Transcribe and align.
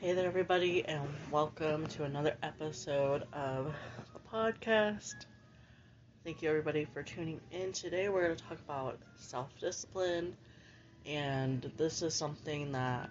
Hey 0.00 0.14
there, 0.14 0.26
everybody, 0.26 0.82
and 0.86 1.06
welcome 1.30 1.86
to 1.88 2.04
another 2.04 2.34
episode 2.42 3.24
of 3.34 3.70
the 4.14 4.18
podcast. 4.34 5.26
Thank 6.24 6.40
you, 6.40 6.48
everybody, 6.48 6.86
for 6.86 7.02
tuning 7.02 7.38
in. 7.50 7.72
Today, 7.72 8.08
we're 8.08 8.24
going 8.24 8.34
to 8.34 8.42
talk 8.44 8.58
about 8.64 8.98
self 9.16 9.50
discipline, 9.60 10.34
and 11.04 11.70
this 11.76 12.00
is 12.00 12.14
something 12.14 12.72
that 12.72 13.10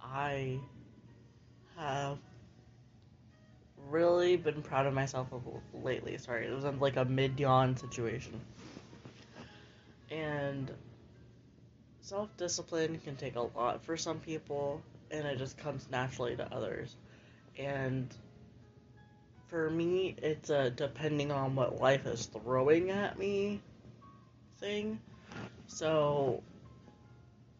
I 0.00 0.60
have 1.76 2.18
really 3.90 4.36
been 4.36 4.62
proud 4.62 4.86
of 4.86 4.94
myself 4.94 5.32
of 5.32 5.42
lately. 5.82 6.16
Sorry, 6.16 6.46
it 6.46 6.54
was 6.54 6.64
like 6.64 6.94
a 6.94 7.04
mid 7.04 7.40
yawn 7.40 7.76
situation. 7.76 8.40
And 10.12 10.70
self 12.02 12.36
discipline 12.36 13.00
can 13.02 13.16
take 13.16 13.34
a 13.34 13.40
lot 13.40 13.84
for 13.84 13.96
some 13.96 14.20
people 14.20 14.80
and 15.12 15.26
it 15.26 15.38
just 15.38 15.58
comes 15.58 15.86
naturally 15.90 16.34
to 16.36 16.52
others. 16.52 16.96
And 17.58 18.12
for 19.48 19.70
me, 19.70 20.16
it's 20.18 20.50
a 20.50 20.70
depending 20.70 21.30
on 21.30 21.54
what 21.54 21.80
life 21.80 22.06
is 22.06 22.26
throwing 22.26 22.90
at 22.90 23.18
me 23.18 23.60
thing. 24.58 24.98
So 25.66 26.42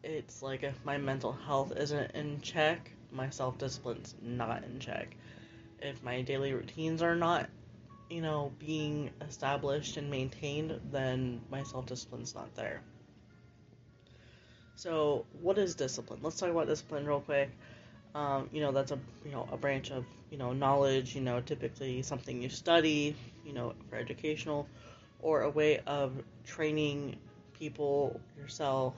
it's 0.03 0.43
like 0.43 0.63
if 0.63 0.83
my 0.85 0.97
mental 0.97 1.33
health 1.33 1.73
isn't 1.77 2.13
in 2.13 2.41
check, 2.41 2.91
my 3.13 3.29
self 3.29 3.59
discipline's 3.59 4.15
not 4.23 4.65
in 4.65 4.81
check. 4.81 5.15
If 5.81 6.03
my 6.03 6.23
daily 6.23 6.55
routines 6.55 7.03
are 7.03 7.15
not, 7.15 7.49
you 8.09 8.23
know, 8.23 8.53
being 8.59 9.11
established 9.21 9.97
and 9.99 10.11
maintained, 10.11 10.81
then 10.91 11.41
my 11.51 11.63
self 11.63 11.87
discipline's 11.87 12.35
not 12.35 12.55
there. 12.55 12.83
So, 14.77 15.25
what 15.41 15.59
is 15.59 15.75
discipline? 15.75 16.21
Let's 16.23 16.37
talk 16.37 16.51
about 16.51 16.67
discipline 16.67 17.07
real 17.07 17.21
quick. 17.21 17.51
Um, 18.15 18.49
you 18.53 18.61
know, 18.61 18.73
that's 18.73 18.93
a 18.93 18.99
you 19.25 19.33
know 19.33 19.49
a 19.53 19.57
branch 19.57 19.91
of 19.91 20.05
you 20.31 20.39
know 20.39 20.53
knowledge. 20.53 21.15
You 21.15 21.23
know, 21.23 21.41
typically 21.41 22.03
something 22.03 22.43
you 22.43 22.49
study. 22.51 23.17
You 23.45 23.53
know, 23.55 23.75
for 23.89 23.97
educational, 23.97 24.69
or 25.21 25.43
a 25.43 25.51
way 25.51 25.81
of 25.87 26.13
training 26.45 27.17
people, 27.59 28.21
yourself, 28.37 28.95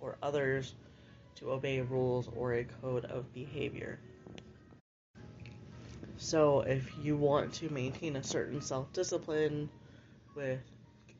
or 0.00 0.16
others 0.22 0.74
to 1.36 1.52
obey 1.52 1.80
rules 1.80 2.28
or 2.36 2.54
a 2.54 2.64
code 2.82 3.04
of 3.06 3.32
behavior. 3.34 3.98
So, 6.18 6.60
if 6.62 6.90
you 7.02 7.16
want 7.16 7.54
to 7.54 7.70
maintain 7.72 8.16
a 8.16 8.22
certain 8.22 8.60
self 8.60 8.92
discipline 8.92 9.70
with 10.36 10.60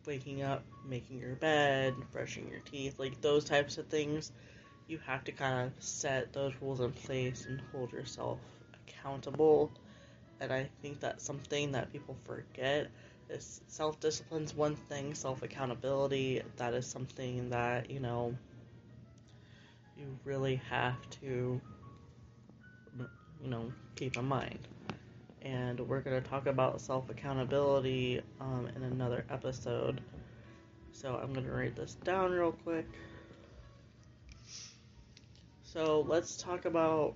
waking 0.06 0.42
up, 0.42 0.64
making 0.88 1.18
your 1.20 1.34
bed, 1.36 1.94
brushing 2.12 2.48
your 2.48 2.60
teeth, 2.60 2.98
like 2.98 3.20
those 3.20 3.44
types 3.44 3.78
of 3.78 3.86
things, 3.88 4.32
you 4.88 4.98
have 5.06 5.24
to 5.24 5.32
kind 5.32 5.66
of 5.66 5.84
set 5.84 6.32
those 6.32 6.52
rules 6.60 6.80
in 6.80 6.92
place 6.92 7.46
and 7.46 7.60
hold 7.72 7.92
yourself 7.92 8.38
accountable. 8.86 9.70
And 10.40 10.52
I 10.52 10.68
think 10.82 11.00
that's 11.00 11.24
something 11.24 11.72
that 11.72 11.92
people 11.92 12.16
forget. 12.24 12.88
Is 13.30 13.60
self 13.68 14.00
discipline's 14.00 14.54
one 14.54 14.74
thing, 14.76 15.14
self 15.14 15.42
accountability, 15.42 16.42
that 16.56 16.72
is 16.74 16.86
something 16.86 17.50
that, 17.50 17.90
you 17.90 18.00
know, 18.00 18.34
you 19.98 20.06
really 20.24 20.56
have 20.70 20.96
to, 21.22 21.60
you 22.98 23.50
know, 23.50 23.72
keep 23.96 24.16
in 24.16 24.24
mind 24.24 24.58
and 25.42 25.80
we're 25.80 26.00
going 26.00 26.20
to 26.20 26.28
talk 26.28 26.46
about 26.46 26.80
self 26.80 27.08
accountability 27.10 28.20
um, 28.40 28.68
in 28.76 28.82
another 28.82 29.24
episode. 29.30 30.00
So 30.92 31.14
I'm 31.14 31.32
going 31.32 31.46
to 31.46 31.52
write 31.52 31.76
this 31.76 31.94
down 32.04 32.32
real 32.32 32.52
quick. 32.52 32.86
So 35.64 36.04
let's 36.08 36.36
talk 36.36 36.64
about, 36.64 37.14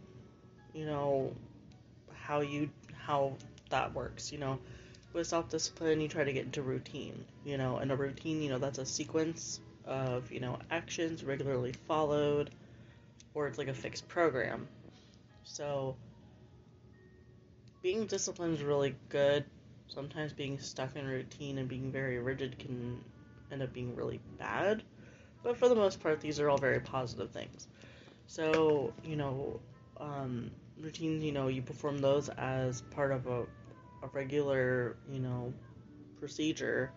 you 0.73 0.87
know, 0.87 1.35
how 2.13 2.41
you 2.41 2.71
how 2.95 3.35
that 3.71 3.95
works. 3.95 4.31
You 4.31 4.39
know, 4.39 4.59
with 5.13 5.27
self 5.27 5.49
discipline, 5.49 6.01
you 6.01 6.09
try 6.09 6.25
to 6.25 6.33
get 6.33 6.45
into 6.45 6.63
routine. 6.63 7.25
You 7.45 7.59
know, 7.59 7.79
and 7.79 7.91
a 7.91 7.97
routine, 7.97 8.43
you 8.43 8.51
know, 8.51 8.59
that's 8.59 8.79
a 8.79 8.87
sequence 8.87 9.61
of 9.85 10.31
you 10.31 10.41
know 10.41 10.59
actions 10.71 11.25
regularly 11.25 11.73
followed, 11.89 12.51
or 13.35 13.49
it's 13.49 13.59
like 13.59 13.69
a 13.69 13.75
fixed 13.75 14.07
program. 14.09 14.69
So 15.45 15.97
being 17.83 18.07
disciplined 18.07 18.55
is 18.55 18.63
really 18.63 18.95
good. 19.09 19.45
Sometimes 19.89 20.33
being 20.33 20.59
stuck 20.59 20.97
in 20.97 21.07
routine 21.07 21.59
and 21.59 21.69
being 21.69 21.91
very 21.91 22.19
rigid 22.19 22.59
can 22.59 23.01
end 23.53 23.63
up 23.63 23.73
being 23.73 23.95
really 23.97 24.21
bad. 24.39 24.83
But 25.43 25.57
for 25.57 25.69
the 25.69 25.75
most 25.75 26.01
part, 26.01 26.21
these 26.21 26.41
are 26.41 26.49
all 26.51 26.59
very 26.59 26.81
positive 26.81 27.31
things. 27.31 27.69
So, 28.27 28.93
you 29.05 29.17
know, 29.17 29.61
um, 30.01 30.51
routines, 30.81 31.23
you 31.25 31.33
know, 31.33 31.49
you 31.49 31.63
perform 31.63 31.99
those 31.99 32.29
as 32.31 32.83
part 32.83 33.13
of 33.13 33.27
a, 33.27 33.43
a 33.43 34.09
regular, 34.13 34.97
you 35.11 35.21
know, 35.21 35.53
procedure 36.21 36.93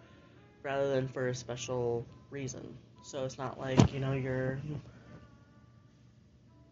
rather 0.63 0.89
than 0.93 1.07
for 1.07 1.27
a 1.27 1.35
special 1.35 2.05
reason. 2.31 2.77
So 3.03 3.25
it's 3.25 3.37
not 3.37 3.59
like, 3.59 3.93
you 3.93 3.99
know, 3.99 4.13
you're 4.13 4.59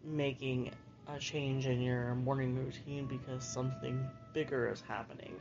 making 0.03 0.71
a 1.07 1.19
change 1.19 1.65
in 1.67 1.81
your 1.81 2.15
morning 2.15 2.55
routine 2.57 3.05
because 3.05 3.43
something 3.43 4.07
bigger 4.33 4.69
is 4.71 4.81
happening. 4.81 5.39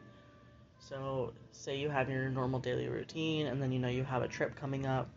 So, 0.89 1.33
say 1.53 1.79
you 1.79 1.89
have 1.89 2.11
your 2.11 2.29
normal 2.29 2.59
daily 2.59 2.89
routine, 2.89 3.47
and 3.47 3.63
then 3.63 3.71
you 3.71 3.79
know 3.79 3.89
you 3.89 4.03
have 4.03 4.23
a 4.23 4.29
trip 4.29 4.57
coming 4.57 4.85
up, 4.85 5.09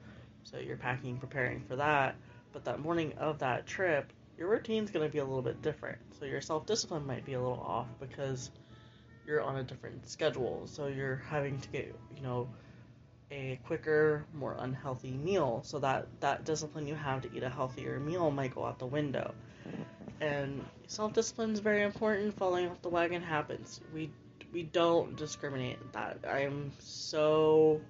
so 0.43 0.57
you're 0.57 0.77
packing, 0.77 1.17
preparing 1.17 1.61
for 1.61 1.75
that. 1.75 2.15
But 2.53 2.65
that 2.65 2.79
morning 2.79 3.13
of 3.17 3.39
that 3.39 3.65
trip, 3.65 4.13
your 4.37 4.47
routine's 4.47 4.91
going 4.91 5.05
to 5.05 5.11
be 5.11 5.17
a 5.19 5.25
little 5.25 5.41
bit 5.41 5.61
different. 5.61 5.97
So, 6.19 6.25
your 6.25 6.41
self 6.41 6.65
discipline 6.65 7.05
might 7.05 7.25
be 7.25 7.33
a 7.33 7.41
little 7.41 7.59
off 7.59 7.87
because 7.99 8.51
you're 9.25 9.41
on 9.41 9.57
a 9.57 9.63
different 9.63 10.07
schedule. 10.07 10.67
So, 10.67 10.87
you're 10.87 11.17
having 11.29 11.59
to 11.59 11.69
get, 11.69 11.95
you 12.15 12.21
know, 12.21 12.47
a 13.31 13.59
quicker, 13.65 14.25
more 14.33 14.55
unhealthy 14.59 15.11
meal. 15.11 15.61
So, 15.65 15.79
that, 15.79 16.07
that 16.19 16.45
discipline 16.45 16.87
you 16.87 16.95
have 16.95 17.23
to 17.23 17.35
eat 17.35 17.43
a 17.43 17.49
healthier 17.49 17.99
meal 17.99 18.29
might 18.29 18.53
go 18.53 18.65
out 18.65 18.77
the 18.77 18.85
window 18.85 19.33
and 20.21 20.63
self 20.87 21.13
discipline 21.13 21.51
is 21.51 21.59
very 21.59 21.83
important. 21.83 22.37
Falling 22.37 22.67
off 22.67 22.81
the 22.81 22.89
wagon 22.89 23.21
happens. 23.21 23.81
We 23.93 24.09
we 24.55 24.63
don't 24.63 25.17
discriminate 25.17 25.77
that. 25.91 26.19
I'm 26.25 26.71
so 26.79 27.81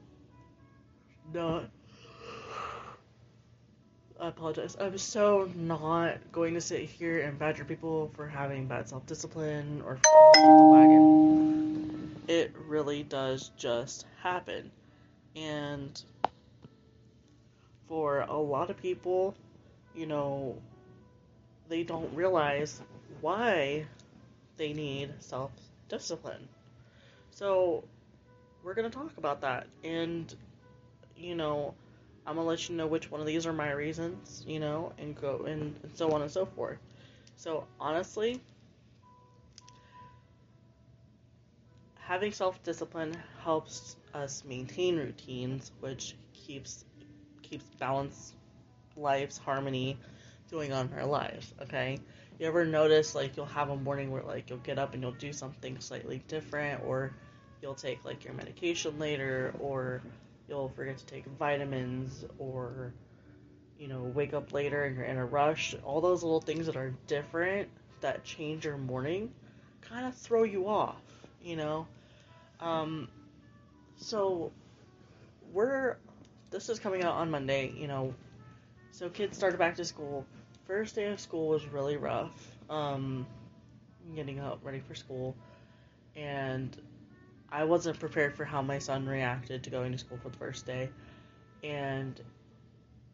not. 1.31 1.69
I 4.19 4.29
apologize. 4.29 4.75
I'm 4.81 4.97
so 4.97 5.47
not 5.55 6.17
going 6.31 6.55
to 6.55 6.61
sit 6.61 6.81
here 6.81 7.19
and 7.21 7.37
badger 7.37 7.65
people 7.65 8.09
for 8.15 8.27
having 8.27 8.65
bad 8.65 8.89
self 8.89 9.05
discipline 9.05 9.83
or 9.85 9.99
wagon. 10.71 12.15
It 12.27 12.51
really 12.67 13.03
does 13.03 13.51
just 13.55 14.07
happen. 14.23 14.71
And 15.35 16.01
for 17.87 18.21
a 18.21 18.37
lot 18.37 18.71
of 18.71 18.77
people, 18.77 19.35
you 19.93 20.07
know, 20.07 20.57
they 21.69 21.83
don't 21.83 22.11
realize 22.15 22.81
why 23.21 23.85
they 24.57 24.73
need 24.73 25.13
self 25.19 25.51
discipline. 25.97 26.47
So, 27.31 27.83
we're 28.63 28.73
going 28.73 28.89
to 28.89 28.95
talk 28.97 29.17
about 29.17 29.41
that. 29.41 29.67
And, 29.83 30.33
you 31.15 31.35
know, 31.35 31.73
I'm 32.25 32.35
going 32.35 32.45
to 32.45 32.49
let 32.49 32.69
you 32.69 32.75
know 32.75 32.87
which 32.87 33.11
one 33.11 33.21
of 33.21 33.27
these 33.27 33.45
are 33.45 33.53
my 33.53 33.71
reasons, 33.71 34.43
you 34.47 34.59
know, 34.59 34.93
and 34.97 35.15
go 35.19 35.45
and, 35.47 35.75
and 35.83 35.91
so 35.95 36.11
on 36.11 36.21
and 36.21 36.31
so 36.31 36.45
forth. 36.45 36.79
So, 37.35 37.65
honestly, 37.79 38.41
having 41.99 42.31
self 42.31 42.61
discipline 42.63 43.15
helps 43.43 43.95
us 44.13 44.43
maintain 44.45 44.97
routines, 44.97 45.71
which 45.79 46.15
keeps 46.33 46.85
keeps 47.41 47.65
balance, 47.79 48.33
lives, 48.95 49.37
harmony, 49.37 49.97
going 50.49 50.73
on 50.73 50.87
in 50.91 50.99
our 50.99 51.05
lives, 51.05 51.53
okay? 51.61 51.99
You 52.39 52.47
ever 52.47 52.65
notice 52.65 53.15
like 53.15 53.37
you'll 53.37 53.45
have 53.45 53.69
a 53.69 53.77
morning 53.77 54.11
where 54.11 54.21
like 54.21 54.49
you'll 54.49 54.59
get 54.59 54.77
up 54.77 54.93
and 54.93 55.01
you'll 55.01 55.13
do 55.13 55.31
something 55.31 55.79
slightly 55.79 56.21
different 56.27 56.83
or 56.85 57.13
you'll 57.61 57.75
take 57.75 58.03
like 58.03 58.25
your 58.25 58.33
medication 58.33 58.99
later 58.99 59.53
or 59.59 60.01
you'll 60.49 60.67
forget 60.69 60.97
to 60.97 61.05
take 61.05 61.25
vitamins 61.39 62.25
or 62.37 62.93
you 63.79 63.87
know, 63.87 64.03
wake 64.13 64.33
up 64.33 64.53
later 64.53 64.85
and 64.85 64.95
you're 64.95 65.05
in 65.05 65.17
a 65.17 65.25
rush. 65.25 65.75
All 65.83 66.01
those 66.01 66.23
little 66.23 66.41
things 66.41 66.65
that 66.65 66.75
are 66.75 66.93
different 67.07 67.69
that 68.01 68.23
change 68.23 68.65
your 68.65 68.77
morning 68.77 69.31
kind 69.81 70.05
of 70.05 70.13
throw 70.15 70.43
you 70.43 70.67
off, 70.67 71.01
you 71.41 71.55
know? 71.55 71.87
Um, 72.59 73.07
so 73.97 74.51
we're 75.53 75.95
this 76.51 76.69
is 76.69 76.79
coming 76.79 77.03
out 77.03 77.15
on 77.15 77.31
Monday, 77.31 77.73
you 77.77 77.87
know. 77.87 78.13
So 78.91 79.09
kids 79.09 79.37
started 79.37 79.57
back 79.57 79.75
to 79.75 79.85
school 79.85 80.25
first 80.65 80.95
day 80.95 81.11
of 81.11 81.19
school 81.19 81.49
was 81.49 81.65
really 81.67 81.97
rough. 81.97 82.31
Um, 82.69 83.25
getting 84.15 84.39
up 84.39 84.59
ready 84.63 84.79
for 84.79 84.95
school, 84.95 85.35
and 86.15 86.75
I 87.49 87.63
wasn't 87.63 87.99
prepared 87.99 88.35
for 88.35 88.45
how 88.45 88.61
my 88.61 88.79
son 88.79 89.05
reacted 89.05 89.63
to 89.63 89.69
going 89.69 89.91
to 89.91 89.97
school 89.97 90.17
for 90.21 90.29
the 90.29 90.37
first 90.37 90.65
day, 90.65 90.89
and 91.63 92.19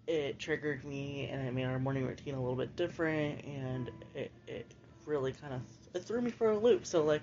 it 0.08 0.40
triggered 0.40 0.84
me, 0.84 1.30
and 1.32 1.48
it 1.48 1.54
made 1.54 1.66
our 1.66 1.80
morning 1.80 2.06
routine 2.06 2.36
a 2.36 2.40
little 2.40 2.56
bit 2.56 2.76
different, 2.76 3.44
and 3.46 3.92
it, 4.16 4.32
it 4.48 4.66
really 5.06 5.32
kind 5.34 5.54
of 5.54 5.62
it 5.94 6.04
threw 6.04 6.22
me 6.22 6.32
for 6.32 6.52
a 6.52 6.58
loop. 6.58 6.86
So 6.86 7.04
like 7.04 7.22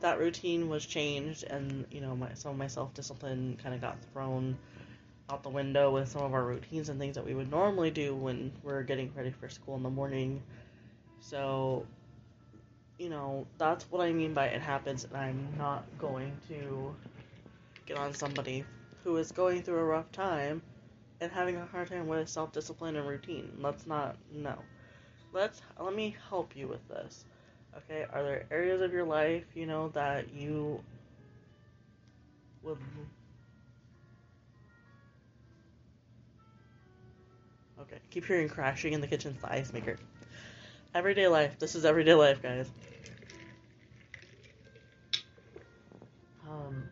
that 0.00 0.18
routine 0.18 0.68
was 0.68 0.86
changed, 0.86 1.44
and 1.44 1.86
you 1.90 2.00
know 2.00 2.14
my 2.16 2.34
some 2.34 2.52
of 2.52 2.58
my 2.58 2.66
self 2.66 2.94
discipline 2.94 3.58
kind 3.62 3.74
of 3.74 3.80
got 3.80 3.96
thrown 4.12 4.56
out 5.30 5.42
the 5.42 5.48
window 5.48 5.90
with 5.90 6.08
some 6.08 6.22
of 6.22 6.34
our 6.34 6.44
routines 6.44 6.88
and 6.88 7.00
things 7.00 7.14
that 7.14 7.24
we 7.24 7.34
would 7.34 7.50
normally 7.50 7.90
do 7.90 8.14
when 8.14 8.52
we're 8.62 8.82
getting 8.82 9.10
ready 9.14 9.30
for 9.30 9.48
school 9.48 9.76
in 9.76 9.82
the 9.82 9.90
morning. 9.90 10.42
So, 11.20 11.86
you 12.98 13.08
know, 13.08 13.46
that's 13.58 13.90
what 13.90 14.02
I 14.02 14.12
mean 14.12 14.34
by 14.34 14.46
it 14.46 14.60
happens, 14.60 15.04
and 15.04 15.16
I'm 15.16 15.48
not 15.56 15.84
going 15.98 16.32
to 16.48 16.94
get 17.86 17.96
on 17.96 18.12
somebody 18.12 18.64
who 19.02 19.16
is 19.16 19.32
going 19.32 19.62
through 19.62 19.78
a 19.78 19.84
rough 19.84 20.10
time 20.12 20.62
and 21.20 21.32
having 21.32 21.56
a 21.56 21.64
hard 21.66 21.88
time 21.88 22.06
with 22.06 22.28
self 22.28 22.52
discipline 22.52 22.96
and 22.96 23.08
routine. 23.08 23.50
Let's 23.60 23.86
not, 23.86 24.16
no. 24.32 24.56
Let's, 25.32 25.62
let 25.80 25.94
me 25.94 26.14
help 26.28 26.54
you 26.54 26.68
with 26.68 26.86
this. 26.88 27.24
Okay, 27.76 28.06
are 28.12 28.22
there 28.22 28.46
areas 28.50 28.80
of 28.82 28.92
your 28.92 29.04
life, 29.04 29.44
you 29.54 29.66
know, 29.66 29.88
that 29.94 30.32
you 30.32 30.80
would 32.62 32.78
Okay, 37.84 37.98
keep 38.10 38.24
hearing 38.24 38.48
crashing 38.48 38.94
in 38.94 39.00
the 39.02 39.06
kitchen. 39.06 39.36
Ice 39.44 39.72
maker. 39.72 39.96
Everyday 40.94 41.28
life. 41.28 41.58
This 41.58 41.74
is 41.74 41.84
everyday 41.84 42.14
life, 42.14 42.40
guys. 42.40 42.70
Um. 46.48 46.88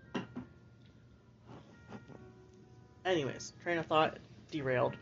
Anyways, 3.06 3.54
train 3.62 3.78
of 3.78 3.86
thought 3.86 4.18
derailed. 4.50 4.96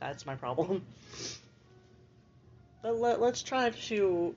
That's 0.00 0.26
my 0.26 0.34
problem. 0.34 0.84
But 2.82 2.96
let, 2.96 3.20
let's 3.20 3.42
try 3.42 3.70
to 3.70 4.34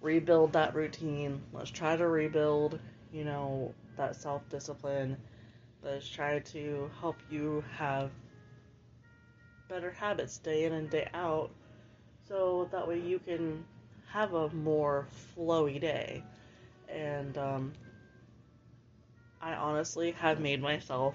rebuild 0.00 0.52
that 0.52 0.74
routine. 0.74 1.40
Let's 1.52 1.70
try 1.70 1.96
to 1.96 2.06
rebuild, 2.06 2.78
you 3.12 3.24
know, 3.24 3.74
that 3.96 4.14
self 4.14 4.48
discipline. 4.50 5.16
Let's 5.82 6.08
try 6.08 6.40
to 6.40 6.90
help 7.00 7.16
you 7.30 7.64
have 7.76 8.10
better 9.70 9.92
habits 9.92 10.38
day 10.38 10.64
in 10.64 10.72
and 10.74 10.90
day 10.90 11.08
out 11.14 11.50
so 12.28 12.68
that 12.72 12.86
way 12.86 13.00
you 13.00 13.20
can 13.20 13.64
have 14.12 14.34
a 14.34 14.50
more 14.50 15.06
flowy 15.36 15.80
day. 15.80 16.22
And 16.88 17.38
um, 17.38 17.72
I 19.40 19.54
honestly 19.54 20.10
have 20.12 20.40
made 20.40 20.60
myself 20.60 21.14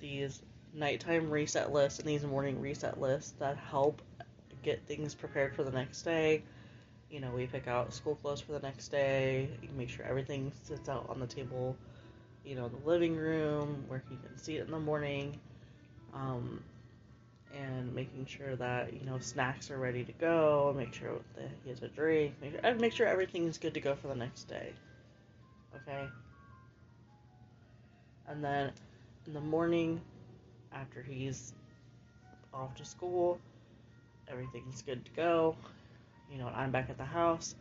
these 0.00 0.42
nighttime 0.74 1.30
reset 1.30 1.72
lists 1.72 2.00
and 2.00 2.08
these 2.08 2.24
morning 2.24 2.60
reset 2.60 3.00
lists 3.00 3.32
that 3.38 3.56
help 3.56 4.02
get 4.62 4.84
things 4.86 5.14
prepared 5.14 5.54
for 5.54 5.62
the 5.64 5.70
next 5.70 6.02
day. 6.02 6.42
You 7.10 7.20
know, 7.20 7.30
we 7.30 7.46
pick 7.46 7.68
out 7.68 7.92
school 7.92 8.16
clothes 8.16 8.40
for 8.40 8.52
the 8.52 8.60
next 8.60 8.88
day, 8.88 9.50
make 9.76 9.90
sure 9.90 10.04
everything 10.06 10.50
sits 10.64 10.88
out 10.88 11.06
on 11.10 11.20
the 11.20 11.26
table, 11.26 11.76
you 12.44 12.56
know, 12.56 12.68
the 12.68 12.88
living 12.88 13.14
room 13.16 13.84
where 13.86 14.02
you 14.10 14.16
can 14.16 14.36
see 14.38 14.56
it 14.56 14.64
in 14.64 14.72
the 14.72 14.80
morning. 14.80 15.38
Um, 16.14 16.60
and 17.54 17.94
making 17.94 18.26
sure 18.26 18.56
that 18.56 18.92
you 18.92 19.04
know 19.06 19.18
snacks 19.18 19.70
are 19.70 19.78
ready 19.78 20.04
to 20.04 20.12
go, 20.12 20.74
make 20.76 20.92
sure 20.92 21.20
that 21.36 21.50
he 21.62 21.70
has 21.70 21.82
a 21.82 21.88
drink, 21.88 22.34
make 22.40 22.52
sure, 22.52 22.66
uh, 22.66 22.74
make 22.74 22.92
sure 22.92 23.06
everything 23.06 23.46
is 23.46 23.58
good 23.58 23.74
to 23.74 23.80
go 23.80 23.94
for 23.94 24.08
the 24.08 24.14
next 24.14 24.44
day. 24.44 24.72
Okay. 25.74 26.06
And 28.26 28.42
then 28.42 28.72
in 29.26 29.34
the 29.34 29.40
morning, 29.40 30.00
after 30.72 31.02
he's 31.02 31.52
off 32.52 32.74
to 32.76 32.84
school, 32.84 33.38
everything's 34.28 34.82
good 34.82 35.04
to 35.04 35.10
go. 35.12 35.56
You 36.30 36.38
know, 36.38 36.48
I'm 36.48 36.70
back 36.70 36.88
at 36.90 36.96
the 36.96 37.04
house. 37.04 37.54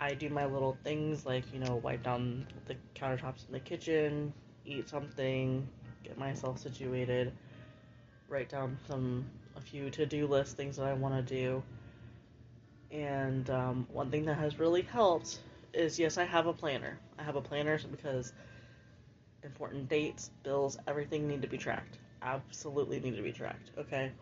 I 0.00 0.14
do 0.14 0.30
my 0.30 0.46
little 0.46 0.78
things 0.82 1.26
like, 1.26 1.44
you 1.52 1.60
know, 1.60 1.76
wipe 1.76 2.02
down 2.02 2.46
the 2.66 2.76
countertops 2.94 3.46
in 3.46 3.52
the 3.52 3.60
kitchen, 3.60 4.32
eat 4.64 4.88
something, 4.88 5.68
get 6.02 6.16
myself 6.16 6.58
situated 6.58 7.32
write 8.30 8.48
down 8.48 8.78
some 8.88 9.26
a 9.56 9.60
few 9.60 9.90
to-do 9.90 10.26
list 10.26 10.56
things 10.56 10.76
that 10.76 10.86
I 10.86 10.94
want 10.94 11.26
to 11.26 11.34
do. 11.34 11.62
And 12.90 13.48
um, 13.50 13.86
one 13.92 14.10
thing 14.10 14.24
that 14.26 14.38
has 14.38 14.58
really 14.58 14.82
helped 14.82 15.40
is 15.74 15.98
yes, 15.98 16.16
I 16.16 16.24
have 16.24 16.46
a 16.46 16.52
planner. 16.52 16.98
I 17.18 17.22
have 17.22 17.36
a 17.36 17.40
planner 17.40 17.78
because 17.90 18.32
important 19.42 19.88
dates, 19.88 20.30
bills, 20.42 20.78
everything 20.86 21.28
need 21.28 21.42
to 21.42 21.48
be 21.48 21.58
tracked. 21.58 21.98
Absolutely 22.22 23.00
need 23.00 23.16
to 23.16 23.22
be 23.22 23.32
tracked. 23.32 23.70
Okay. 23.78 24.12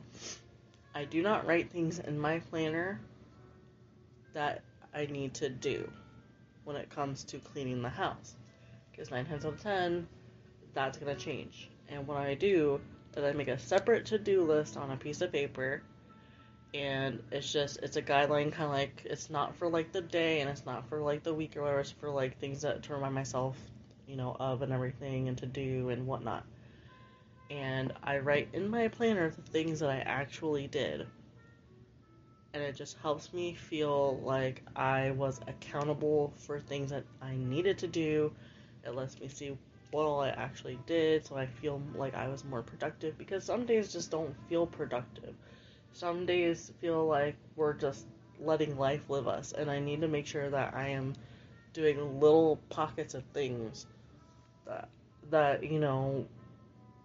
I 0.94 1.04
do 1.04 1.22
not 1.22 1.46
write 1.46 1.70
things 1.70 1.98
in 1.98 2.18
my 2.18 2.40
planner 2.50 3.00
that 4.32 4.62
I 4.94 5.06
need 5.06 5.34
to 5.34 5.48
do 5.48 5.90
when 6.64 6.76
it 6.76 6.90
comes 6.90 7.24
to 7.24 7.38
cleaning 7.38 7.82
the 7.82 7.88
house. 7.88 8.34
Because 8.90 9.10
nine 9.10 9.26
times 9.26 9.44
out 9.44 9.54
of 9.54 9.62
ten, 9.62 10.06
that's 10.74 10.98
gonna 10.98 11.14
change. 11.14 11.70
And 11.88 12.06
what 12.06 12.18
I 12.18 12.34
do 12.34 12.80
that 13.12 13.24
I 13.24 13.32
make 13.32 13.48
a 13.48 13.58
separate 13.58 14.06
to-do 14.06 14.42
list 14.42 14.76
on 14.76 14.90
a 14.90 14.96
piece 14.96 15.20
of 15.20 15.32
paper. 15.32 15.82
And 16.74 17.22
it's 17.32 17.50
just 17.50 17.78
it's 17.82 17.96
a 17.96 18.02
guideline 18.02 18.52
kind 18.52 18.64
of 18.64 18.72
like 18.72 19.02
it's 19.06 19.30
not 19.30 19.56
for 19.56 19.68
like 19.68 19.90
the 19.90 20.02
day 20.02 20.40
and 20.40 20.50
it's 20.50 20.66
not 20.66 20.86
for 20.88 21.00
like 21.00 21.22
the 21.22 21.32
week 21.32 21.56
or 21.56 21.62
whatever 21.62 21.80
it's 21.80 21.90
for 21.92 22.10
like 22.10 22.38
things 22.38 22.60
that 22.60 22.82
to 22.84 22.94
remind 22.94 23.14
myself 23.14 23.56
you 24.06 24.16
know 24.16 24.36
of 24.38 24.60
and 24.60 24.70
everything 24.70 25.28
and 25.28 25.38
to 25.38 25.46
do 25.46 25.88
and 25.88 26.06
whatnot. 26.06 26.44
And 27.50 27.94
i 28.02 28.18
write 28.18 28.48
in 28.52 28.68
my 28.68 28.88
planner 28.88 29.30
the 29.30 29.40
things 29.40 29.80
that 29.80 29.88
i 29.88 30.00
actually 30.00 30.66
did. 30.66 31.06
And 32.52 32.62
it 32.62 32.76
just 32.76 32.98
helps 32.98 33.32
me 33.32 33.54
feel 33.54 34.20
like 34.22 34.62
i 34.76 35.12
was 35.12 35.40
accountable 35.46 36.34
for 36.36 36.60
things 36.60 36.90
that 36.90 37.04
i 37.22 37.34
needed 37.34 37.78
to 37.78 37.86
do. 37.86 38.30
It 38.84 38.94
lets 38.94 39.18
me 39.18 39.28
see 39.28 39.56
what 39.90 40.04
all 40.04 40.20
I 40.20 40.30
actually 40.30 40.78
did 40.86 41.26
so 41.26 41.36
I 41.36 41.46
feel 41.46 41.80
like 41.94 42.14
I 42.14 42.28
was 42.28 42.44
more 42.44 42.62
productive 42.62 43.16
because 43.16 43.44
some 43.44 43.66
days 43.66 43.92
just 43.92 44.10
don't 44.10 44.34
feel 44.48 44.66
productive. 44.66 45.34
Some 45.92 46.26
days 46.26 46.72
feel 46.80 47.06
like 47.06 47.36
we're 47.56 47.72
just 47.72 48.06
letting 48.40 48.78
life 48.78 49.08
live 49.08 49.26
us 49.26 49.52
and 49.52 49.70
I 49.70 49.80
need 49.80 50.00
to 50.02 50.08
make 50.08 50.26
sure 50.26 50.50
that 50.50 50.74
I 50.74 50.88
am 50.88 51.14
doing 51.72 52.20
little 52.20 52.58
pockets 52.68 53.14
of 53.14 53.24
things 53.32 53.86
that 54.66 54.88
that 55.30 55.64
you 55.64 55.80
know 55.80 56.26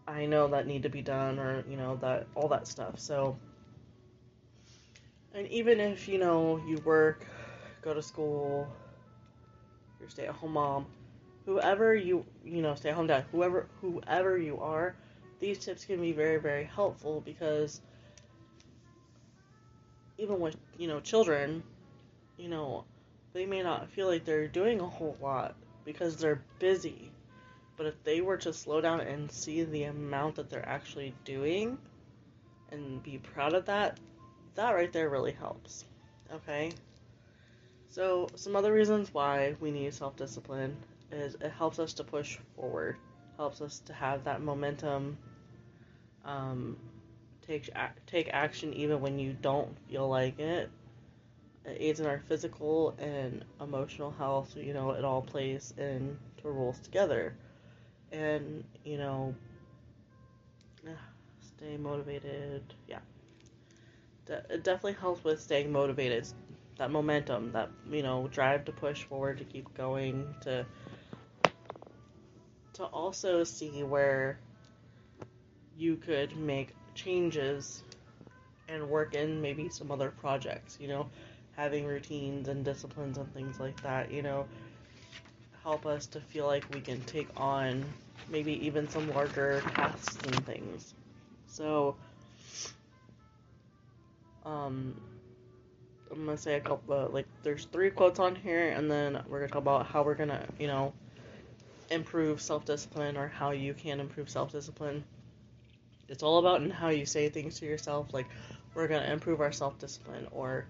I 0.08 0.26
know 0.26 0.48
that 0.50 0.68
need 0.68 0.84
to 0.84 0.90
be 0.90 1.02
done 1.02 1.40
or 1.40 1.64
you 1.70 1.78
know 1.78 1.96
that 1.98 2.28
all 2.36 2.48
that 2.50 2.68
stuff. 2.68 3.00
So 3.00 3.38
and 5.34 5.48
even 5.48 5.80
if 5.80 6.08
you 6.08 6.18
know 6.20 6.62
you 6.68 6.78
work, 6.80 7.26
go 7.82 7.94
to 7.94 8.02
school, 8.02 8.68
you're 10.00 10.10
stay 10.10 10.28
at 10.28 10.36
home 10.36 10.54
mom, 10.54 10.86
whoever 11.46 11.94
you 11.94 12.26
you 12.46 12.62
know 12.62 12.76
stay 12.76 12.92
home 12.92 13.08
dad 13.08 13.26
whoever 13.32 13.68
whoever 13.82 14.38
you 14.38 14.60
are 14.60 14.96
these 15.40 15.60
tips 15.60 15.86
can 15.86 16.00
be 16.00 16.12
very 16.12 16.40
very 16.40 16.64
helpful 16.64 17.22
because 17.22 17.82
even 20.18 20.40
with 20.40 20.56
you 20.78 20.88
know 20.88 21.00
children 21.00 21.64
you 22.38 22.48
know 22.48 22.86
they 23.34 23.46
may 23.46 23.64
not 23.64 23.90
feel 23.90 24.08
like 24.08 24.26
they're 24.26 24.48
doing 24.48 24.80
a 24.80 24.86
whole 24.86 25.18
lot 25.20 25.56
because 25.86 26.18
they're 26.18 26.42
busy. 26.60 27.12
But 27.76 27.88
if 27.88 28.04
they 28.04 28.22
were 28.22 28.38
to 28.38 28.54
slow 28.54 28.80
down 28.80 29.02
and 29.02 29.32
see 29.32 29.64
the 29.64 29.86
amount 29.86 30.36
that 30.36 30.50
they're 30.50 30.68
actually 30.68 31.16
doing 31.26 31.80
and 32.70 33.02
be 33.02 33.18
proud 33.18 33.54
of 33.54 33.66
that 33.66 34.00
that 34.56 34.72
right 34.72 34.94
there 34.94 35.10
really 35.10 35.32
helps 35.32 35.86
okay? 36.32 36.72
So 37.90 38.28
some 38.36 38.56
other 38.56 38.72
reasons 38.72 39.14
why 39.14 39.56
we 39.60 39.72
need 39.72 39.94
self-discipline 39.94 40.78
is 41.14 41.36
it 41.42 41.52
helps 41.52 41.80
us 41.80 41.94
to 41.94 42.04
push 42.04 42.38
forward, 42.56 42.98
helps 43.38 43.62
us 43.62 43.80
to 43.86 43.94
have 43.94 44.24
that 44.26 44.42
momentum. 44.42 45.18
Um, 46.26 46.78
take 47.46 47.70
take 48.08 48.30
action 48.32 48.74
even 48.74 49.02
when 49.02 49.20
you 49.20 49.36
don't 49.42 49.78
feel 49.90 50.08
like 50.08 50.40
it. 50.40 50.70
It 51.66 51.78
aids 51.80 52.00
in 52.00 52.06
our 52.06 52.20
physical 52.20 52.96
and 53.00 53.46
emotional 53.62 54.12
health. 54.12 54.56
You 54.56 54.74
know, 54.74 54.92
it 54.92 55.06
all 55.06 55.22
plays 55.22 55.74
into 55.78 56.18
roles 56.44 56.80
together, 56.80 57.36
and 58.12 58.64
you 58.84 58.98
know, 58.98 59.36
stay 61.42 61.78
motivated. 61.78 62.64
Yeah, 62.88 63.00
it 64.28 64.64
definitely 64.64 64.94
helps 64.94 65.24
with 65.24 65.42
staying 65.42 65.72
motivated. 65.72 66.28
That 66.78 66.92
momentum, 66.92 67.52
that 67.52 67.70
you 67.90 68.02
know, 68.02 68.28
drive 68.32 68.66
to 68.66 68.72
push 68.72 69.04
forward, 69.04 69.38
to 69.38 69.44
keep 69.44 69.72
going, 69.76 70.34
to 70.42 70.66
to 72.74 72.86
also 72.86 73.44
see 73.44 73.84
where 73.84 74.40
you 75.78 75.96
could 75.96 76.36
make 76.38 76.70
changes 76.96 77.84
and 78.68 78.90
work 78.90 79.16
in 79.16 79.42
maybe 79.42 79.70
some 79.70 79.92
other 79.92 80.12
projects, 80.12 80.78
you 80.80 80.88
know, 80.88 81.08
having 81.56 81.86
routines 81.86 82.48
and 82.48 82.66
disciplines 82.66 83.18
and 83.18 83.32
things 83.34 83.60
like 83.60 83.82
that, 83.84 84.12
you 84.12 84.22
know, 84.22 84.46
help 85.64 85.86
us 85.86 86.08
to 86.08 86.20
feel 86.20 86.46
like 86.46 86.66
we 86.74 86.82
can 86.82 87.02
take 87.02 87.28
on 87.38 87.84
maybe 88.30 88.66
even 88.66 88.88
some 88.90 89.10
larger 89.14 89.62
tasks 89.76 90.18
and 90.26 90.46
things. 90.46 90.94
So, 91.48 91.96
um, 94.46 95.00
I'm 96.12 96.26
gonna 96.26 96.38
say 96.38 96.56
a 96.56 96.60
couple 96.60 97.10
like 97.12 97.26
there's 97.44 97.66
three 97.66 97.90
quotes 97.90 98.20
on 98.20 98.36
here, 98.36 98.70
and 98.70 98.90
then 98.90 99.22
we're 99.28 99.40
gonna 99.40 99.50
talk 99.50 99.62
about 99.62 99.86
how 99.88 100.04
we're 100.04 100.16
gonna 100.16 100.46
you 100.60 100.68
know 100.68 100.94
improve 101.94 102.42
self 102.42 102.66
discipline 102.66 103.18
or 103.18 103.28
how 103.28 103.52
you 103.52 103.74
can 103.74 104.00
improve 104.00 104.30
self 104.30 104.52
discipline. 104.52 105.04
It's 106.10 106.24
all 106.24 106.40
about 106.40 106.62
in 106.62 106.70
how 106.70 106.90
you 106.90 107.06
say 107.06 107.30
things 107.30 107.60
to 107.60 107.66
yourself, 107.66 108.14
like 108.14 108.28
we're 108.74 108.88
gonna 108.88 109.12
improve 109.12 109.42
our 109.42 109.52
self 109.52 109.78
discipline, 109.80 110.28
or 110.32 110.66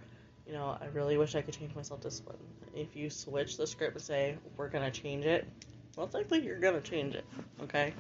you 0.45 0.53
know 0.53 0.77
I 0.79 0.85
really 0.93 1.17
wish 1.17 1.35
I 1.35 1.41
could 1.41 1.53
change 1.53 1.75
my 1.75 1.81
self 1.81 2.01
discipline. 2.01 2.37
If 2.75 2.95
you 2.95 3.09
switch 3.09 3.57
the 3.57 3.67
script 3.67 3.95
and 3.95 4.03
say 4.03 4.37
we're 4.57 4.69
gonna 4.69 4.91
change 4.91 5.25
it, 5.25 5.47
most 5.97 6.13
likely 6.13 6.43
you're 6.43 6.59
gonna 6.59 6.81
change 6.81 7.15
it. 7.15 7.25
Okay. 7.63 7.93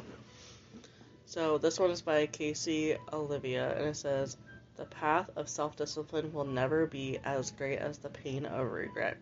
So 1.25 1.57
this 1.57 1.79
one 1.79 1.91
is 1.91 2.01
by 2.01 2.27
Casey 2.27 2.95
Olivia, 3.11 3.75
and 3.77 3.87
it 3.87 3.97
says. 3.97 4.37
The 4.75 4.85
path 4.85 5.29
of 5.35 5.47
self 5.47 5.75
discipline 5.75 6.33
will 6.33 6.45
never 6.45 6.87
be 6.87 7.19
as 7.23 7.51
great 7.51 7.77
as 7.77 7.99
the 7.99 8.09
pain 8.09 8.47
of 8.47 8.71
regret. 8.71 9.17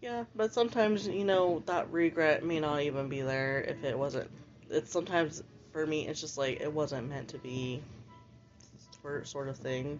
Yeah, 0.00 0.24
but 0.34 0.52
sometimes, 0.54 1.06
you 1.06 1.24
know, 1.24 1.62
that 1.66 1.90
regret 1.92 2.44
may 2.44 2.60
not 2.60 2.82
even 2.82 3.08
be 3.08 3.20
there 3.22 3.60
if 3.62 3.84
it 3.84 3.98
wasn't. 3.98 4.30
It's 4.70 4.90
sometimes, 4.90 5.42
for 5.72 5.86
me, 5.86 6.06
it's 6.06 6.20
just 6.20 6.38
like 6.38 6.60
it 6.60 6.72
wasn't 6.72 7.08
meant 7.08 7.28
to 7.28 7.38
be, 7.38 7.82
sort 9.24 9.48
of 9.48 9.56
thing. 9.56 9.98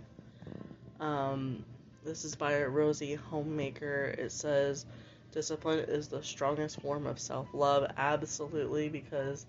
Um, 1.01 1.65
this 2.05 2.25
is 2.25 2.35
by 2.37 2.63
Rosie 2.65 3.15
Homemaker. 3.15 4.15
It 4.19 4.33
says, 4.33 4.87
Discipline 5.33 5.81
is 5.89 6.09
the 6.09 6.23
strongest 6.23 6.81
form 6.81 7.07
of 7.07 7.19
self 7.19 7.49
love. 7.55 7.91
Absolutely, 7.97 8.89
because 8.89 9.47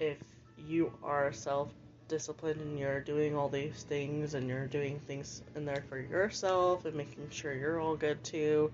if 0.00 0.18
you 0.56 0.92
are 1.02 1.32
self 1.32 1.68
disciplined 2.08 2.60
and 2.60 2.78
you're 2.78 3.00
doing 3.00 3.36
all 3.36 3.48
these 3.48 3.84
things 3.84 4.34
and 4.34 4.48
you're 4.48 4.66
doing 4.66 4.98
things 5.06 5.42
in 5.54 5.64
there 5.64 5.84
for 5.88 5.98
yourself 5.98 6.84
and 6.84 6.94
making 6.94 7.28
sure 7.30 7.54
you're 7.54 7.80
all 7.80 7.96
good 7.96 8.22
too, 8.24 8.72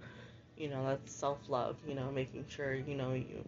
you 0.56 0.68
know, 0.68 0.86
that's 0.86 1.12
self 1.12 1.38
love, 1.48 1.76
you 1.86 1.94
know, 1.94 2.10
making 2.10 2.44
sure, 2.48 2.74
you 2.74 2.94
know, 2.94 3.12
you 3.12 3.44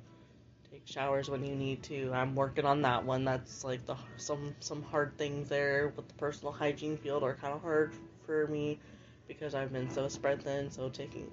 take 0.70 0.82
showers 0.86 1.28
when 1.30 1.44
you 1.44 1.54
need 1.54 1.82
to. 1.84 2.12
I'm 2.12 2.34
working 2.34 2.64
on 2.64 2.82
that 2.82 3.04
one. 3.04 3.24
That's 3.24 3.64
like 3.64 3.84
the 3.86 3.96
some 4.16 4.54
some 4.60 4.82
hard 4.82 5.16
things 5.18 5.48
there 5.48 5.92
with 5.96 6.08
the 6.08 6.14
personal 6.14 6.52
hygiene 6.52 6.96
field 6.96 7.22
are 7.22 7.34
kind 7.34 7.54
of 7.54 7.62
hard 7.62 7.92
for 8.26 8.46
me 8.46 8.78
because 9.26 9.54
I've 9.54 9.72
been 9.72 9.90
so 9.90 10.08
spread 10.08 10.42
thin, 10.42 10.70
so 10.70 10.88
taking 10.88 11.30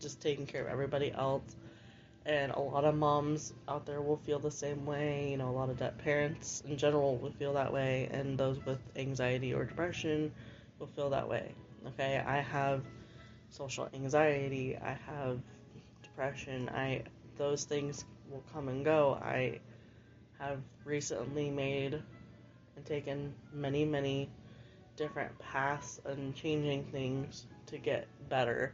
just 0.00 0.20
taking 0.20 0.46
care 0.46 0.62
of 0.62 0.68
everybody 0.68 1.12
else 1.12 1.56
and 2.26 2.50
a 2.52 2.58
lot 2.60 2.84
of 2.84 2.94
moms 2.96 3.54
out 3.68 3.86
there 3.86 4.02
will 4.02 4.16
feel 4.16 4.38
the 4.38 4.50
same 4.50 4.84
way. 4.84 5.30
You 5.30 5.36
know, 5.36 5.48
a 5.48 5.52
lot 5.52 5.70
of 5.70 5.78
deaf 5.78 5.96
parents 5.98 6.62
in 6.66 6.76
general 6.76 7.16
will 7.18 7.30
feel 7.30 7.54
that 7.54 7.72
way, 7.72 8.08
and 8.10 8.36
those 8.36 8.64
with 8.66 8.80
anxiety 8.96 9.54
or 9.54 9.64
depression 9.64 10.32
will 10.78 10.88
feel 10.88 11.10
that 11.10 11.28
way. 11.28 11.52
Okay, 11.86 12.22
I 12.26 12.40
have 12.40 12.82
social 13.50 13.88
anxiety. 13.94 14.76
I 14.76 14.96
have 15.06 15.40
depression. 16.02 16.68
I 16.68 17.02
those 17.36 17.64
things 17.64 18.04
will 18.30 18.42
come 18.52 18.68
and 18.68 18.84
go. 18.84 19.18
I 19.22 19.60
have 20.38 20.60
recently 20.84 21.50
made 21.50 21.94
and 21.94 22.84
taken 22.84 23.34
many, 23.52 23.84
many 23.84 24.28
different 24.96 25.38
paths 25.38 26.00
and 26.04 26.34
changing 26.34 26.84
things 26.84 27.46
to 27.66 27.78
get 27.78 28.06
better 28.28 28.72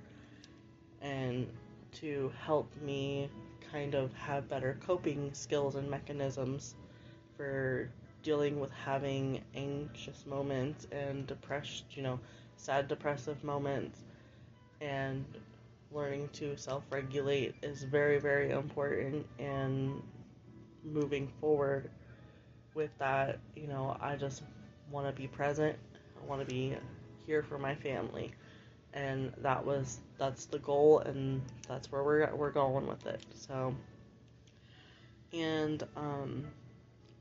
and 1.00 1.48
to 1.92 2.32
help 2.44 2.70
me 2.80 3.28
kind 3.70 3.94
of 3.94 4.12
have 4.14 4.48
better 4.48 4.78
coping 4.86 5.30
skills 5.34 5.74
and 5.74 5.90
mechanisms 5.90 6.74
for 7.36 7.90
dealing 8.22 8.60
with 8.60 8.70
having 8.70 9.42
anxious 9.54 10.24
moments 10.26 10.86
and 10.92 11.26
depressed, 11.26 11.84
you 11.90 12.02
know, 12.02 12.20
sad 12.56 12.86
depressive 12.86 13.42
moments 13.42 14.04
and 14.82 15.24
learning 15.92 16.28
to 16.32 16.56
self-regulate 16.56 17.54
is 17.62 17.84
very 17.84 18.18
very 18.20 18.50
important 18.50 19.26
and 19.38 20.02
moving 20.84 21.28
forward 21.40 21.90
with 22.74 22.90
that, 22.98 23.38
you 23.54 23.66
know, 23.66 23.96
I 24.00 24.16
just 24.16 24.42
want 24.90 25.06
to 25.06 25.20
be 25.20 25.28
present. 25.28 25.76
I 26.20 26.26
want 26.26 26.40
to 26.40 26.46
be 26.46 26.76
here 27.26 27.42
for 27.42 27.58
my 27.58 27.74
family. 27.74 28.32
And 28.94 29.32
that 29.38 29.64
was 29.64 30.00
that's 30.18 30.46
the 30.46 30.58
goal 30.58 31.00
and 31.00 31.40
that's 31.66 31.90
where 31.90 32.02
we're 32.04 32.34
we're 32.34 32.50
going 32.50 32.86
with 32.86 33.06
it 33.06 33.24
so. 33.34 33.74
And 35.32 35.82
um 35.96 36.44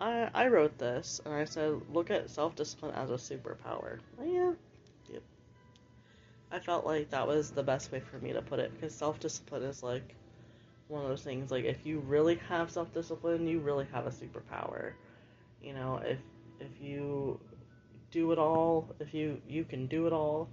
I 0.02 0.30
I 0.34 0.48
wrote 0.48 0.78
this 0.78 1.22
and 1.26 1.34
I 1.34 1.46
said 1.46 1.82
look 1.94 2.12
at 2.12 2.30
self-discipline 2.30 2.94
as 2.96 3.10
a 3.10 3.14
superpower. 3.14 4.00
Oh, 4.20 4.26
yeah 4.26 4.52
I 6.52 6.60
felt 6.60 6.86
like 6.86 7.10
that 7.12 7.28
was 7.28 7.52
the 7.52 7.64
best 7.64 7.92
way 7.92 8.00
for 8.00 8.18
me 8.18 8.34
to 8.34 8.42
put 8.42 8.60
it 8.60 8.72
because 8.74 8.94
self-discipline 8.94 9.64
is 9.64 9.84
like 9.84 10.16
one 10.88 11.04
of 11.04 11.10
those 11.10 11.24
things 11.24 11.52
like 11.52 11.64
if 11.64 11.86
you 11.86 12.00
really 12.00 12.36
have 12.50 12.70
self-discipline 12.70 13.48
you 13.48 13.60
really 13.60 13.88
have 13.94 14.06
a 14.06 14.10
superpower 14.10 14.92
you 15.62 15.74
know 15.74 16.02
if 16.04 16.20
if 16.60 16.82
you 16.82 17.40
do 18.12 18.34
it 18.34 18.38
all 18.38 18.86
if 19.00 19.14
you 19.14 19.42
you 19.48 19.64
can 19.64 19.88
do 19.88 20.06
it 20.06 20.12
all 20.12 20.50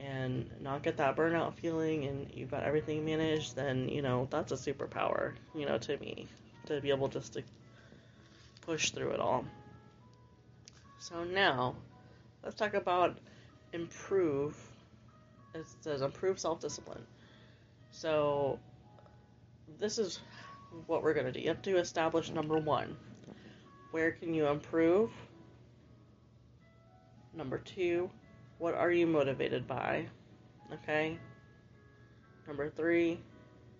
and 0.00 0.50
not 0.60 0.82
get 0.82 0.96
that 0.96 1.14
burnout 1.16 1.54
feeling 1.54 2.06
and 2.06 2.26
you've 2.34 2.50
got 2.50 2.62
everything 2.62 3.04
managed, 3.04 3.54
then, 3.54 3.88
you 3.88 4.02
know, 4.02 4.26
that's 4.30 4.50
a 4.52 4.54
superpower, 4.54 5.34
you 5.54 5.66
know, 5.66 5.78
to 5.78 5.96
me, 5.98 6.26
to 6.66 6.80
be 6.80 6.90
able 6.90 7.08
just 7.08 7.34
to 7.34 7.42
push 8.62 8.90
through 8.90 9.10
it 9.10 9.20
all. 9.20 9.44
So 10.98 11.24
now, 11.24 11.76
let's 12.42 12.56
talk 12.56 12.74
about 12.74 13.18
improve. 13.72 14.56
It 15.54 15.66
says 15.80 16.02
improve 16.02 16.38
self 16.38 16.60
discipline. 16.60 17.04
So, 17.90 18.58
this 19.78 19.98
is 19.98 20.20
what 20.86 21.02
we're 21.02 21.14
going 21.14 21.26
to 21.26 21.32
do. 21.32 21.40
You 21.40 21.48
have 21.48 21.62
to 21.62 21.78
establish 21.78 22.30
number 22.30 22.58
one 22.58 22.96
where 23.90 24.12
can 24.12 24.32
you 24.32 24.46
improve? 24.46 25.10
Number 27.34 27.58
two, 27.58 28.10
what 28.58 28.74
are 28.74 28.90
you 28.90 29.06
motivated 29.06 29.66
by? 29.66 30.06
Okay. 30.72 31.18
Number 32.46 32.70
three, 32.70 33.20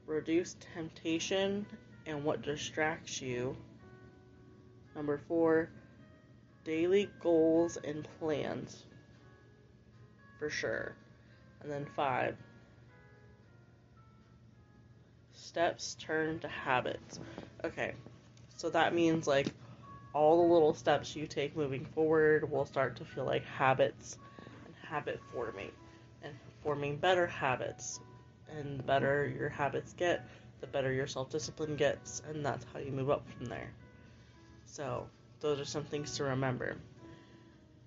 reduce 0.06 0.56
temptation 0.74 1.66
and 2.06 2.24
what 2.24 2.42
distracts 2.42 3.22
you. 3.22 3.56
Number 4.96 5.18
four, 5.28 5.70
daily 6.64 7.08
goals 7.20 7.76
and 7.76 8.06
plans. 8.18 8.84
For 10.38 10.50
sure. 10.50 10.96
And 11.62 11.70
then 11.70 11.86
five, 11.96 12.36
steps 15.50 15.96
turn 15.98 16.38
to 16.40 16.48
habits. 16.48 17.18
Okay, 17.64 17.94
so 18.56 18.70
that 18.70 18.94
means 18.94 19.26
like 19.26 19.52
all 20.14 20.46
the 20.46 20.52
little 20.52 20.74
steps 20.74 21.16
you 21.16 21.26
take 21.26 21.56
moving 21.56 21.84
forward 21.84 22.50
will 22.50 22.64
start 22.66 22.96
to 22.96 23.04
feel 23.04 23.24
like 23.24 23.44
habits 23.44 24.18
and 24.64 24.74
habit 24.88 25.20
forming 25.32 25.72
and 26.22 26.34
forming 26.62 26.96
better 26.96 27.26
habits. 27.26 28.00
And 28.48 28.78
the 28.78 28.82
better 28.84 29.28
your 29.28 29.48
habits 29.48 29.92
get, 29.92 30.26
the 30.60 30.66
better 30.68 30.92
your 30.92 31.06
self 31.06 31.30
discipline 31.30 31.76
gets, 31.76 32.22
and 32.28 32.44
that's 32.44 32.66
how 32.72 32.80
you 32.80 32.92
move 32.92 33.10
up 33.10 33.28
from 33.36 33.46
there. 33.46 33.70
So, 34.66 35.06
those 35.40 35.60
are 35.60 35.64
some 35.64 35.84
things 35.84 36.16
to 36.16 36.24
remember. 36.24 36.76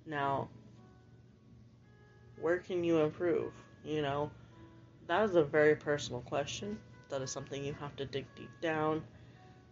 Now, 0.05 0.49
where 2.41 2.57
can 2.57 2.83
you 2.83 2.99
improve? 2.99 3.53
You 3.83 4.01
know, 4.01 4.31
that 5.07 5.23
is 5.25 5.35
a 5.35 5.43
very 5.43 5.75
personal 5.75 6.21
question. 6.21 6.79
That 7.09 7.21
is 7.21 7.31
something 7.31 7.63
you 7.63 7.73
have 7.73 7.95
to 7.97 8.05
dig 8.05 8.25
deep 8.35 8.49
down. 8.61 9.03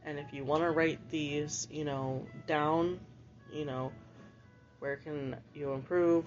And 0.04 0.20
if 0.20 0.34
you 0.34 0.44
want 0.44 0.64
to 0.64 0.72
write 0.72 1.00
these, 1.10 1.68
you 1.72 1.86
know, 1.86 2.26
down, 2.48 3.00
you 3.54 3.66
know, 3.66 3.92
where 4.80 4.98
can 4.98 5.36
you 5.54 5.74
improve? 5.74 6.26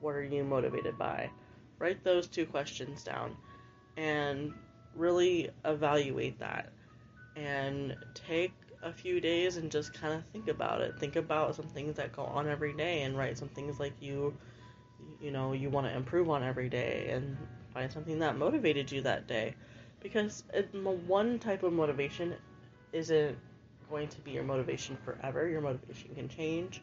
what 0.00 0.14
are 0.14 0.24
you 0.24 0.44
motivated 0.44 0.98
by? 0.98 1.30
Write 1.78 2.02
those 2.04 2.26
two 2.26 2.46
questions 2.46 3.04
down 3.04 3.36
and 3.96 4.52
really 4.94 5.50
evaluate 5.64 6.38
that. 6.40 6.70
And 7.36 7.96
take 8.14 8.52
a 8.82 8.92
few 8.92 9.20
days 9.20 9.56
and 9.56 9.70
just 9.70 9.94
kind 9.94 10.14
of 10.14 10.24
think 10.32 10.48
about 10.48 10.80
it. 10.80 10.98
Think 10.98 11.16
about 11.16 11.54
some 11.54 11.66
things 11.66 11.96
that 11.96 12.12
go 12.12 12.24
on 12.24 12.48
every 12.48 12.72
day 12.74 13.02
and 13.02 13.16
write 13.16 13.38
some 13.38 13.48
things 13.48 13.78
like 13.78 13.92
you 14.00 14.36
you 15.20 15.30
know, 15.30 15.52
you 15.52 15.70
want 15.70 15.86
to 15.86 15.94
improve 15.94 16.30
on 16.30 16.42
every 16.42 16.68
day 16.68 17.08
and 17.10 17.36
find 17.74 17.90
something 17.92 18.18
that 18.20 18.36
motivated 18.36 18.90
you 18.90 19.02
that 19.02 19.26
day. 19.26 19.54
Because 20.00 20.44
it, 20.54 20.74
one 20.74 21.38
type 21.38 21.62
of 21.62 21.72
motivation 21.72 22.34
isn't 22.92 23.36
going 23.90 24.08
to 24.08 24.20
be 24.20 24.32
your 24.32 24.44
motivation 24.44 24.96
forever. 25.04 25.48
Your 25.48 25.60
motivation 25.60 26.14
can 26.14 26.28
change. 26.28 26.82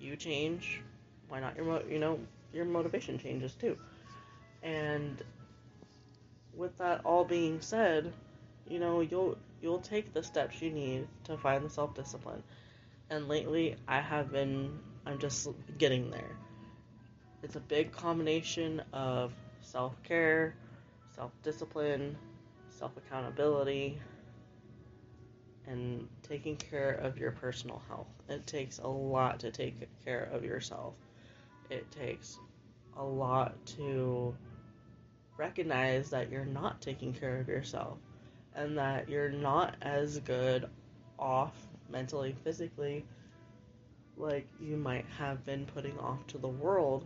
You 0.00 0.16
change. 0.16 0.82
Why 1.28 1.40
not 1.40 1.56
your 1.56 1.66
mo- 1.66 1.84
you 1.88 1.98
know, 1.98 2.18
your 2.52 2.64
motivation 2.64 3.18
changes 3.18 3.54
too. 3.54 3.76
And 4.62 5.22
with 6.56 6.76
that 6.78 7.04
all 7.04 7.24
being 7.24 7.60
said, 7.60 8.12
you 8.68 8.78
know, 8.78 9.00
you'll 9.00 9.36
you'll 9.60 9.80
take 9.80 10.12
the 10.12 10.22
steps 10.22 10.60
you 10.62 10.70
need 10.70 11.06
to 11.24 11.36
find 11.36 11.64
the 11.64 11.70
self-discipline. 11.70 12.42
And 13.10 13.28
lately 13.28 13.76
I 13.86 14.00
have 14.00 14.32
been 14.32 14.78
I'm 15.06 15.18
just 15.18 15.48
getting 15.78 16.10
there. 16.10 16.36
It's 17.46 17.54
a 17.54 17.60
big 17.60 17.92
combination 17.92 18.82
of 18.92 19.32
self 19.60 20.02
care, 20.02 20.56
self 21.14 21.30
discipline, 21.44 22.16
self 22.70 22.96
accountability, 22.96 24.00
and 25.68 26.08
taking 26.24 26.56
care 26.56 26.90
of 26.90 27.18
your 27.18 27.30
personal 27.30 27.80
health. 27.86 28.08
It 28.28 28.48
takes 28.48 28.80
a 28.80 28.88
lot 28.88 29.38
to 29.40 29.52
take 29.52 29.76
care 30.04 30.28
of 30.32 30.44
yourself. 30.44 30.94
It 31.70 31.88
takes 31.92 32.40
a 32.96 33.04
lot 33.04 33.54
to 33.76 34.34
recognize 35.36 36.10
that 36.10 36.32
you're 36.32 36.46
not 36.46 36.80
taking 36.80 37.12
care 37.12 37.38
of 37.38 37.46
yourself 37.46 37.98
and 38.56 38.76
that 38.76 39.08
you're 39.08 39.30
not 39.30 39.76
as 39.82 40.18
good 40.18 40.68
off 41.16 41.54
mentally, 41.88 42.34
physically, 42.42 43.04
like 44.16 44.48
you 44.60 44.76
might 44.76 45.06
have 45.16 45.46
been 45.46 45.64
putting 45.66 45.96
off 46.00 46.26
to 46.26 46.38
the 46.38 46.48
world. 46.48 47.04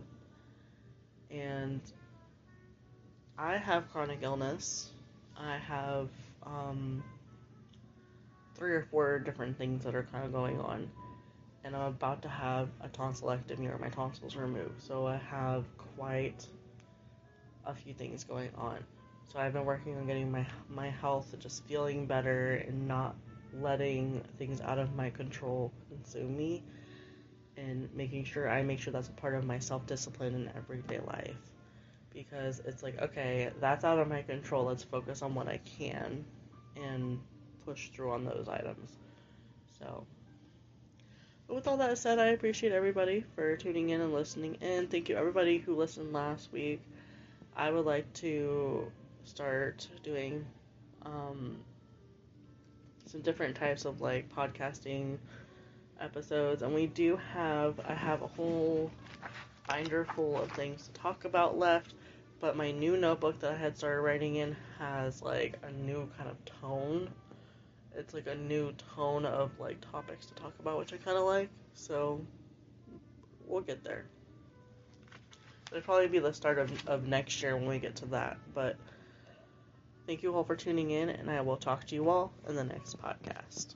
And 1.31 1.81
I 3.37 3.57
have 3.57 3.91
chronic 3.91 4.19
illness. 4.21 4.91
I 5.37 5.57
have 5.57 6.09
um, 6.43 7.03
three 8.55 8.73
or 8.73 8.87
four 8.91 9.19
different 9.19 9.57
things 9.57 9.83
that 9.83 9.95
are 9.95 10.03
kind 10.03 10.25
of 10.25 10.31
going 10.31 10.59
on. 10.59 10.89
And 11.63 11.75
I'm 11.75 11.83
about 11.83 12.21
to 12.23 12.29
have 12.29 12.69
a 12.81 12.89
tonsillectomy 12.89 13.73
or 13.73 13.77
my 13.77 13.89
tonsils 13.89 14.35
removed. 14.35 14.81
So 14.81 15.07
I 15.07 15.17
have 15.17 15.65
quite 15.95 16.45
a 17.65 17.73
few 17.73 17.93
things 17.93 18.23
going 18.23 18.49
on. 18.57 18.77
So 19.31 19.39
I've 19.39 19.53
been 19.53 19.65
working 19.65 19.95
on 19.97 20.05
getting 20.07 20.29
my 20.29 20.45
my 20.69 20.89
health 20.89 21.33
just 21.39 21.63
feeling 21.65 22.05
better 22.05 22.63
and 22.67 22.87
not 22.87 23.15
letting 23.53 24.21
things 24.37 24.59
out 24.61 24.77
of 24.77 24.95
my 24.95 25.09
control 25.09 25.71
consume 25.89 26.35
me 26.37 26.63
and 27.57 27.89
making 27.93 28.23
sure 28.25 28.49
I 28.49 28.63
make 28.63 28.79
sure 28.79 28.93
that's 28.93 29.09
a 29.09 29.13
part 29.13 29.35
of 29.35 29.45
my 29.45 29.59
self-discipline 29.59 30.35
in 30.35 30.51
everyday 30.55 30.99
life. 30.99 31.35
Because 32.13 32.61
it's 32.65 32.83
like 32.83 33.01
okay 33.01 33.51
that's 33.59 33.85
out 33.85 33.99
of 33.99 34.07
my 34.07 34.21
control. 34.21 34.65
Let's 34.65 34.83
focus 34.83 35.21
on 35.21 35.33
what 35.33 35.47
I 35.47 35.59
can 35.77 36.25
and 36.75 37.19
push 37.65 37.89
through 37.89 38.11
on 38.11 38.25
those 38.25 38.47
items. 38.49 38.91
So 39.79 40.05
with 41.47 41.67
all 41.67 41.77
that 41.77 41.97
said 41.97 42.19
I 42.19 42.27
appreciate 42.27 42.71
everybody 42.71 43.23
for 43.35 43.55
tuning 43.55 43.89
in 43.89 44.01
and 44.01 44.13
listening 44.13 44.57
and 44.61 44.89
thank 44.89 45.09
you 45.09 45.15
everybody 45.15 45.57
who 45.57 45.75
listened 45.75 46.13
last 46.13 46.51
week. 46.51 46.81
I 47.55 47.69
would 47.69 47.85
like 47.85 48.11
to 48.13 48.91
start 49.23 49.87
doing 50.03 50.45
um, 51.05 51.57
some 53.05 53.21
different 53.21 53.55
types 53.55 53.85
of 53.85 54.01
like 54.01 54.33
podcasting 54.33 55.17
episodes, 56.01 56.61
and 56.61 56.73
we 56.73 56.87
do 56.87 57.17
have 57.33 57.79
I 57.87 57.93
have 57.93 58.21
a 58.21 58.27
whole 58.27 58.91
binder 59.67 60.05
full 60.15 60.41
of 60.41 60.51
things 60.51 60.87
to 60.87 60.93
talk 60.93 61.25
about 61.25 61.57
left. 61.57 61.93
But 62.39 62.57
my 62.57 62.71
new 62.71 62.97
notebook 62.97 63.39
that 63.41 63.51
I 63.51 63.55
had 63.55 63.77
started 63.77 64.01
writing 64.01 64.37
in 64.37 64.55
has 64.79 65.21
like 65.21 65.59
a 65.63 65.71
new 65.71 66.09
kind 66.17 66.29
of 66.29 66.43
tone. 66.45 67.09
It's 67.95 68.13
like 68.13 68.27
a 68.27 68.35
new 68.35 68.73
tone 68.95 69.25
of 69.25 69.51
like 69.59 69.79
topics 69.91 70.25
to 70.27 70.33
talk 70.33 70.53
about, 70.59 70.79
which 70.79 70.91
I 70.91 70.97
kind 70.97 71.17
of 71.17 71.25
like. 71.25 71.49
So 71.73 72.25
we'll 73.45 73.61
get 73.61 73.83
there. 73.83 74.05
It'll 75.71 75.83
probably 75.83 76.07
be 76.07 76.19
the 76.19 76.33
start 76.33 76.57
of, 76.57 76.87
of 76.87 77.07
next 77.07 77.41
year 77.41 77.55
when 77.55 77.67
we 77.67 77.79
get 77.79 77.95
to 77.97 78.05
that. 78.07 78.37
But 78.53 78.75
thank 80.07 80.23
you 80.23 80.35
all 80.35 80.43
for 80.43 80.55
tuning 80.55 80.91
in, 80.91 81.09
and 81.09 81.29
I 81.29 81.41
will 81.41 81.57
talk 81.57 81.85
to 81.87 81.95
you 81.95 82.09
all 82.09 82.33
in 82.47 82.55
the 82.55 82.63
next 82.63 83.01
podcast. 83.01 83.75